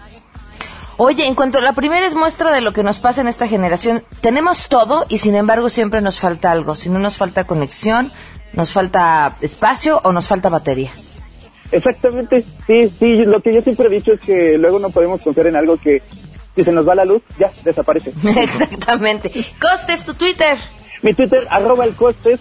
[0.98, 3.48] Oye, en cuanto a la primera es muestra de lo que nos pasa en esta
[3.48, 6.76] generación, tenemos todo y sin embargo siempre nos falta algo.
[6.76, 8.10] Si no nos falta conexión,
[8.52, 10.92] nos falta espacio o nos falta batería.
[11.72, 15.46] Exactamente, sí, sí, lo que yo siempre he dicho es que luego no podemos confiar
[15.46, 16.02] en algo que
[16.54, 18.12] si se nos va la luz, ya desaparece.
[18.36, 19.30] Exactamente.
[19.60, 20.58] Costes, tu Twitter.
[21.02, 22.40] Mi Twitter, arroba el costes,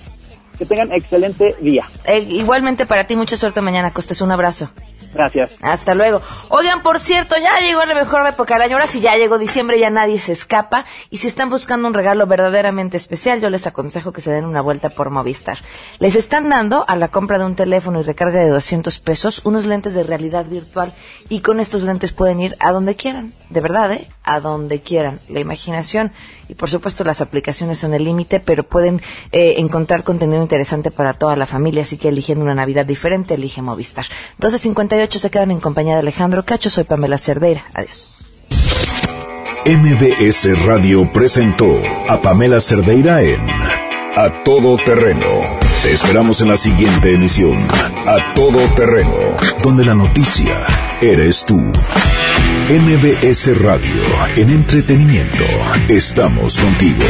[0.57, 1.85] que tengan excelente día.
[2.05, 4.21] Eh, igualmente para ti, mucha suerte mañana, Costes.
[4.21, 4.69] Un abrazo.
[5.13, 5.63] Gracias.
[5.63, 6.21] Hasta luego.
[6.49, 8.75] Oigan, por cierto, ya llegó la mejor época del año.
[8.75, 10.85] Ahora sí ya llegó diciembre, ya nadie se escapa.
[11.09, 14.61] Y si están buscando un regalo verdaderamente especial, yo les aconsejo que se den una
[14.61, 15.57] vuelta por Movistar.
[15.99, 19.65] Les están dando a la compra de un teléfono y recarga de 200 pesos unos
[19.65, 20.93] lentes de realidad virtual.
[21.29, 23.33] Y con estos lentes pueden ir a donde quieran.
[23.49, 24.07] De verdad, ¿eh?
[24.31, 25.19] A donde quieran.
[25.27, 26.11] La imaginación
[26.47, 29.01] y por supuesto las aplicaciones son el límite, pero pueden
[29.31, 31.81] eh, encontrar contenido interesante para toda la familia.
[31.81, 34.05] Así que eligen una Navidad diferente, elige Movistar.
[34.39, 36.69] 12.58 se quedan en compañía de Alejandro Cacho.
[36.69, 37.63] Soy Pamela Cerdeira.
[37.73, 38.19] Adiós.
[39.65, 43.41] MBS Radio presentó a Pamela Cerdeira en
[44.15, 45.59] A Todo Terreno.
[45.83, 47.53] Te esperamos en la siguiente emisión.
[48.07, 50.65] A Todo Terreno, donde la noticia
[51.01, 51.71] eres tú.
[52.67, 54.03] MBS Radio,
[54.35, 55.45] en entretenimiento,
[55.87, 57.05] estamos contigo.